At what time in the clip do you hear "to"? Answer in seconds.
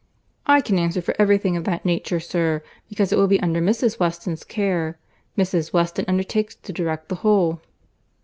6.55-6.73